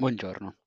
[0.00, 0.58] Buongiorno.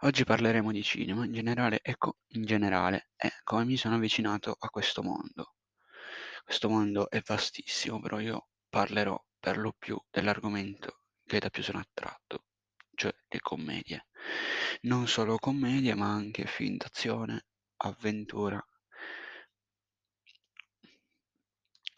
[0.00, 4.56] Oggi parleremo di cinema in generale e co in generale e come mi sono avvicinato
[4.58, 5.56] a questo mondo.
[6.42, 11.80] Questo mondo è vastissimo, però io parlerò per lo più dell'argomento che da più sono
[11.80, 12.46] attratto,
[12.94, 14.06] cioè le commedie.
[14.84, 17.44] Non solo commedie, ma anche film d'azione,
[17.76, 18.58] avventura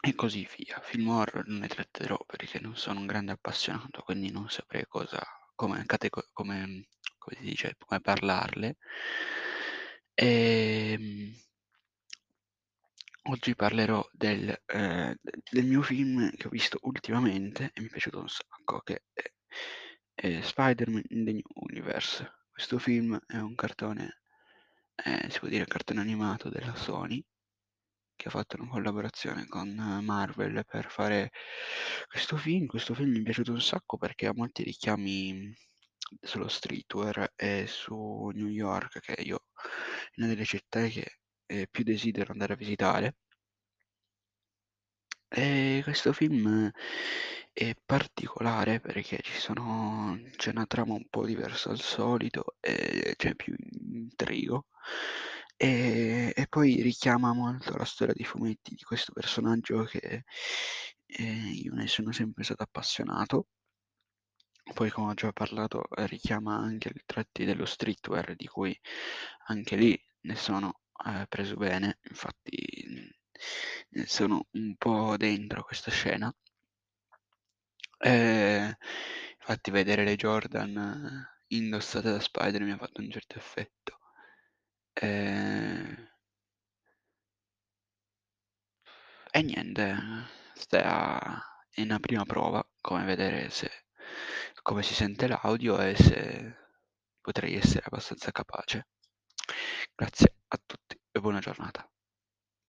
[0.00, 0.80] e così via.
[0.80, 5.22] Film horror non ne tratterò perché non sono un grande appassionato, quindi non saprei cosa
[5.62, 5.84] come
[6.32, 6.86] come
[7.18, 8.76] come si dice, come parlarle.
[10.14, 11.34] Ehm
[13.26, 15.16] oggi parlerò del d
[15.50, 19.22] del mio film che ho visto ultimamente e mi è piaciuto un sacco, che è
[20.14, 22.30] è Spider-Man in the New Universe.
[22.50, 24.22] Questo film è un cartone
[25.04, 27.24] ehm, si può dire cartone animato della Sony,
[28.22, 29.68] che ha fatto una collaborazione con
[30.02, 31.30] Marvel per fare
[32.08, 32.66] questo film.
[32.66, 35.52] Questo film mi è piaciuto un sacco perché ha molti richiami
[36.20, 39.46] sullo streetwear e su New York, che io
[40.14, 43.16] è una delle città che, ehm, più desidero andare a visitare.
[45.34, 46.70] Ehm, questo film
[47.52, 53.34] è particolare perché ci sono c'è una trama un po' diversa dal solito, e c'è
[53.34, 54.66] più intrigo,
[55.56, 56.01] e
[56.52, 60.24] poi richiama molto la storia dei fumetti di questo personaggio che,
[61.06, 63.46] ehm, io ne sono sempre stato appassionato.
[64.74, 68.78] Poi come ho già parlato, richiama anche i tratti dello streetwear di cui
[69.46, 72.48] anche lì ne sono, ehm, preso bene, infatti,
[73.90, 76.32] ne sono un po' dentro questa scena.
[78.00, 78.74] Ehm,
[79.38, 83.98] infatti vedere le Jordan indossate da Spider mi ha fatto un certo effetto.
[84.94, 85.91] Ehm
[89.34, 89.96] E niente,
[90.54, 93.70] sta è una prima prova, come vedere se
[94.62, 96.56] come si sente l'audio e se
[97.20, 98.88] potrei essere abbastanza capace.
[99.94, 101.91] Grazie a tutti e buona giornata.